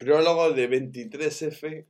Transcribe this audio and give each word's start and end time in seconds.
Prólogo 0.00 0.50
de 0.52 0.66
23F, 0.66 1.84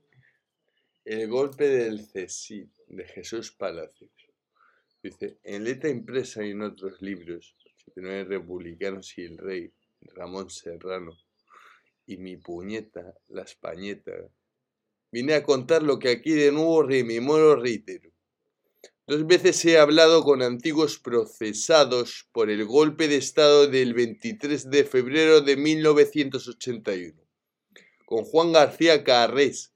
el 1.04 1.28
golpe 1.28 1.68
del 1.68 2.04
CESID 2.04 2.66
de 2.88 3.04
Jesús 3.04 3.52
Palacios. 3.52 4.10
Dice, 5.00 5.38
en 5.44 5.62
letra 5.62 5.90
impresa 5.90 6.44
y 6.44 6.50
en 6.50 6.62
otros 6.62 7.00
libros, 7.02 7.54
hay 7.94 8.24
Republicanos 8.24 9.16
y 9.16 9.26
el 9.26 9.38
Rey, 9.38 9.72
Ramón 10.16 10.50
Serrano, 10.50 11.16
y 12.04 12.16
mi 12.16 12.36
puñeta, 12.36 13.14
la 13.28 13.42
Españeta, 13.42 14.10
vine 15.12 15.34
a 15.34 15.44
contar 15.44 15.84
lo 15.84 16.00
que 16.00 16.08
aquí 16.08 16.32
de 16.32 16.50
nuevo 16.50 16.82
rememoro 16.82 17.54
reitero. 17.54 18.10
Dos 19.06 19.24
veces 19.24 19.64
he 19.66 19.78
hablado 19.78 20.24
con 20.24 20.42
antiguos 20.42 20.98
procesados 20.98 22.28
por 22.32 22.50
el 22.50 22.64
golpe 22.64 23.06
de 23.06 23.18
Estado 23.18 23.68
del 23.68 23.94
23 23.94 24.68
de 24.68 24.82
febrero 24.82 25.42
de 25.42 25.56
1981 25.56 27.29
con 28.10 28.24
Juan 28.24 28.50
García 28.50 29.04
Carrés, 29.04 29.72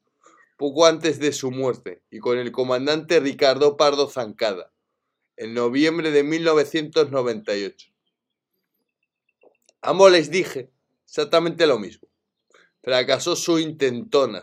poco 0.56 0.86
antes 0.86 1.20
de 1.20 1.30
su 1.30 1.52
muerte, 1.52 2.02
y 2.10 2.18
con 2.18 2.36
el 2.36 2.50
comandante 2.50 3.20
Ricardo 3.20 3.76
Pardo 3.76 4.10
Zancada, 4.10 4.72
en 5.36 5.54
noviembre 5.54 6.10
de 6.10 6.24
1998. 6.24 7.92
Ambos 9.82 10.10
les 10.10 10.32
dije 10.32 10.68
exactamente 11.04 11.68
lo 11.68 11.78
mismo. 11.78 12.08
Fracasó 12.82 13.36
su 13.36 13.60
intentona, 13.60 14.42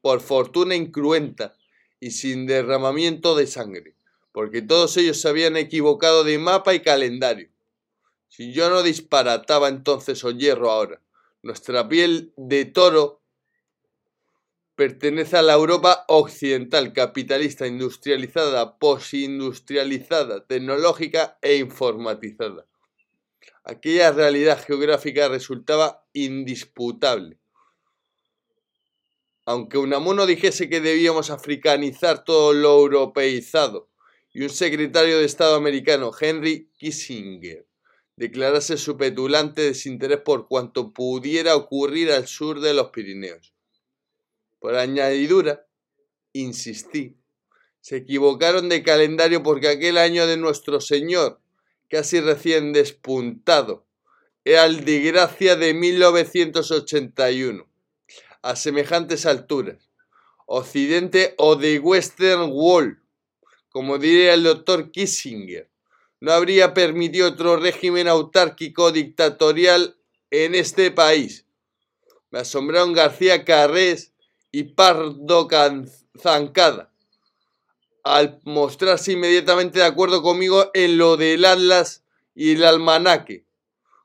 por 0.00 0.20
fortuna 0.20 0.76
incruenta 0.76 1.56
y 1.98 2.12
sin 2.12 2.46
derramamiento 2.46 3.34
de 3.34 3.48
sangre, 3.48 3.96
porque 4.30 4.62
todos 4.62 4.96
ellos 4.98 5.20
se 5.20 5.28
habían 5.28 5.56
equivocado 5.56 6.22
de 6.22 6.38
mapa 6.38 6.74
y 6.74 6.80
calendario. 6.80 7.50
Si 8.28 8.52
yo 8.52 8.70
no 8.70 8.84
disparataba 8.84 9.66
entonces 9.66 10.22
o 10.22 10.30
hierro 10.30 10.70
ahora, 10.70 11.02
nuestra 11.42 11.88
piel 11.88 12.32
de 12.36 12.66
toro 12.66 13.21
pertenece 14.82 15.36
a 15.36 15.42
la 15.42 15.52
Europa 15.52 16.04
occidental, 16.08 16.92
capitalista, 16.92 17.68
industrializada, 17.68 18.80
posindustrializada, 18.80 20.44
tecnológica 20.44 21.38
e 21.40 21.54
informatizada. 21.58 22.66
Aquella 23.62 24.10
realidad 24.10 24.60
geográfica 24.60 25.28
resultaba 25.28 26.04
indisputable. 26.12 27.38
Aunque 29.46 29.78
Unamuno 29.78 30.26
dijese 30.26 30.68
que 30.68 30.80
debíamos 30.80 31.30
africanizar 31.30 32.24
todo 32.24 32.52
lo 32.52 32.80
europeizado 32.80 33.88
y 34.32 34.42
un 34.42 34.50
secretario 34.50 35.20
de 35.20 35.26
Estado 35.26 35.54
americano, 35.54 36.10
Henry 36.20 36.72
Kissinger, 36.76 37.68
declarase 38.16 38.76
su 38.76 38.96
petulante 38.96 39.62
desinterés 39.62 40.22
por 40.22 40.48
cuanto 40.48 40.92
pudiera 40.92 41.54
ocurrir 41.54 42.10
al 42.10 42.26
sur 42.26 42.58
de 42.58 42.74
los 42.74 42.90
Pirineos. 42.90 43.52
Por 44.62 44.76
añadidura, 44.76 45.66
insistí, 46.32 47.16
se 47.80 47.96
equivocaron 47.96 48.68
de 48.68 48.84
calendario 48.84 49.42
porque 49.42 49.66
aquel 49.66 49.98
año 49.98 50.24
de 50.28 50.36
nuestro 50.36 50.80
Señor, 50.80 51.40
casi 51.90 52.20
recién 52.20 52.72
despuntado, 52.72 53.84
era 54.44 54.64
el 54.66 54.84
de 54.84 55.00
gracia 55.00 55.56
de 55.56 55.74
1981, 55.74 57.68
a 58.42 58.54
semejantes 58.54 59.26
alturas, 59.26 59.90
Occidente 60.46 61.34
o 61.38 61.56
de 61.56 61.80
Western 61.80 62.48
Wall, 62.52 63.02
como 63.68 63.98
diría 63.98 64.32
el 64.32 64.44
doctor 64.44 64.92
Kissinger, 64.92 65.68
no 66.20 66.30
habría 66.30 66.72
permitido 66.72 67.30
otro 67.30 67.56
régimen 67.56 68.06
autárquico 68.06 68.92
dictatorial 68.92 69.96
en 70.30 70.54
este 70.54 70.92
país. 70.92 71.46
Me 72.30 72.38
asombraron 72.38 72.92
García 72.92 73.44
Carrés 73.44 74.12
y 74.52 74.64
Pardo 74.64 75.48
Zancada, 76.20 76.92
al 78.04 78.38
mostrarse 78.44 79.12
inmediatamente 79.12 79.78
de 79.78 79.86
acuerdo 79.86 80.22
conmigo 80.22 80.70
en 80.74 80.98
lo 80.98 81.16
del 81.16 81.46
Atlas 81.46 82.04
y 82.34 82.52
el 82.52 82.64
almanaque, 82.64 83.46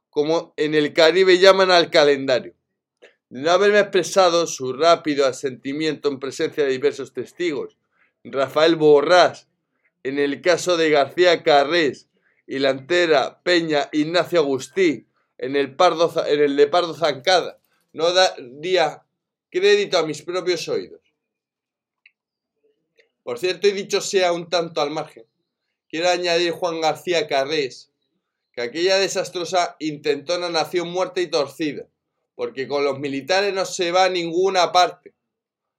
como 0.10 0.54
en 0.56 0.74
el 0.74 0.94
Caribe 0.94 1.38
llaman 1.38 1.70
al 1.70 1.92
calendario. 1.92 2.54
De 3.30 3.42
no 3.42 3.52
haberme 3.52 3.80
expresado 3.80 4.48
su 4.48 4.72
rápido 4.72 5.26
asentimiento 5.26 6.08
en 6.08 6.20
presencia 6.20 6.64
de 6.64 6.72
diversos 6.72 7.14
testigos, 7.14 7.78
Rafael 8.24 8.78
Borrás, 8.78 9.50
en 10.04 10.18
el 10.18 10.42
caso 10.42 10.78
de 10.78 10.90
García 10.90 11.44
Carrés 11.44 12.08
y 12.48 12.60
la 12.60 12.70
entera 12.70 13.42
Peña 13.44 13.90
Ignacio 13.92 14.40
Agustí, 14.40 15.08
en 15.38 15.56
el, 15.58 15.76
Pardo, 15.76 16.12
en 16.26 16.40
el 16.40 16.56
de 16.56 16.68
Pardo 16.68 16.94
Zancada, 16.94 17.60
no 17.92 18.14
daría 18.14 19.04
crédito 19.50 19.98
a 19.98 20.06
mis 20.06 20.22
propios 20.22 20.68
oídos. 20.68 21.02
Por 23.24 23.40
cierto, 23.40 23.68
y 23.68 23.72
dicho 23.72 24.02
sea 24.02 24.32
un 24.32 24.50
tanto 24.50 24.82
al 24.82 24.92
margen, 24.92 25.26
quiero 25.90 26.10
añadir 26.10 26.52
Juan 26.52 26.80
García 26.80 27.28
Carrés, 27.28 27.92
que 28.54 28.62
aquella 28.62 28.98
desastrosa 28.98 29.76
intentona 29.80 30.50
nació 30.50 30.86
muerta 30.86 31.22
y 31.22 31.28
torcida, 31.28 31.88
porque 32.36 32.68
con 32.68 32.84
los 32.84 33.00
militares 33.00 33.54
no 33.54 33.66
se 33.66 33.92
va 33.92 34.06
a 34.06 34.10
ninguna 34.10 34.72
parte, 34.72 35.14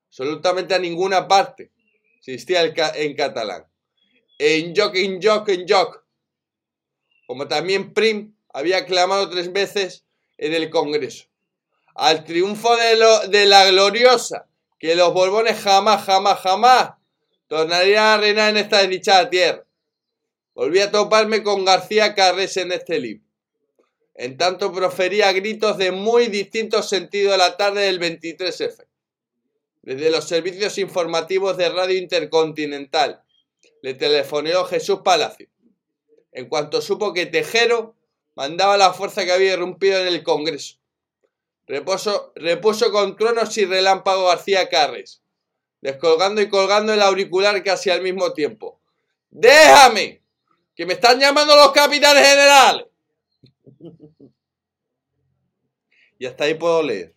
absolutamente 0.09 0.75
a 0.75 0.79
ninguna 0.79 1.27
parte, 1.27 1.71
insistía 2.17 2.63
en 2.65 3.15
catalán. 3.17 3.67
En 4.39 4.75
joc, 4.77 4.95
en 4.95 5.21
joc, 5.21 5.49
en 5.49 5.67
joc. 5.67 6.05
Como 7.27 7.49
también 7.49 7.93
Prim 7.93 8.35
había 8.51 8.87
clamado 8.87 9.29
tres 9.29 9.53
veces 9.53 10.05
en 10.37 10.55
el 10.55 10.71
Congreso 10.71 11.28
al 11.99 12.23
triunfo 12.23 12.77
de, 12.77 12.97
lo, 12.97 13.27
de 13.27 13.45
la 13.45 13.69
gloriosa, 13.69 14.47
que 14.79 14.95
los 14.95 15.13
Borbones 15.13 15.61
jamás, 15.61 16.05
jamás, 16.05 16.39
jamás 16.39 16.91
tornarían 17.49 18.05
a 18.05 18.17
reinar 18.19 18.51
en 18.51 18.59
esta 18.59 18.79
desdichada 18.79 19.29
tierra. 19.29 19.65
Volví 20.55 20.79
a 20.79 20.93
toparme 20.93 21.43
con 21.43 21.65
García 21.65 22.15
Carrés 22.15 22.57
en 22.57 22.71
este 22.71 23.01
libro. 23.01 23.25
En 24.15 24.37
tanto 24.37 24.73
profería 24.73 25.33
gritos 25.33 25.77
de 25.77 25.91
muy 25.91 26.29
distinto 26.29 26.85
sentido 26.85 27.37
la 27.37 27.57
tarde 27.57 27.83
del 27.83 27.99
23F. 27.99 28.87
Desde 29.83 30.11
los 30.11 30.25
servicios 30.25 30.79
informativos 30.79 31.57
de 31.57 31.69
Radio 31.69 31.99
Intercontinental 31.99 33.23
le 33.83 33.95
telefoneó 33.95 34.65
Jesús 34.67 35.01
Palacio. 35.05 35.49
En 36.31 36.49
cuanto 36.49 36.81
supo 36.81 37.13
que 37.13 37.27
Tejero 37.27 37.97
mandaba 38.37 38.77
la 38.77 38.93
fuerza 38.93 39.25
que 39.25 39.33
había 39.33 39.55
irrumpido 39.55 39.99
en 39.99 40.07
el 40.07 40.23
Congreso 40.23 40.78
Reposo, 41.69 42.33
repuso 42.35 42.91
con 42.91 43.15
truenos 43.15 43.57
y 43.59 43.67
relámpago 43.67 44.29
García 44.29 44.71
Carres, 44.71 45.23
descolgando 45.83 46.41
y 46.41 46.49
colgando 46.49 46.95
el 46.95 47.03
auricular 47.03 47.63
casi 47.63 47.91
al 47.91 48.01
mismo 48.01 48.33
tiempo. 48.33 48.81
¡Déjame! 49.29 50.23
¡Que 50.75 50.87
me 50.87 50.95
están 50.95 51.21
llamando 51.21 51.55
los 51.55 51.73
capitanes 51.73 52.27
generales! 52.27 52.87
y 56.19 56.25
hasta 56.25 56.45
ahí 56.45 56.55
puedo 56.55 56.83
leer. 56.83 57.15